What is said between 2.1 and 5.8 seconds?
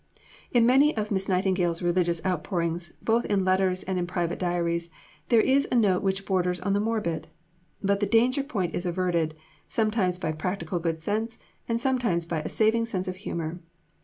outpourings, both in letters and in private diaries, there is a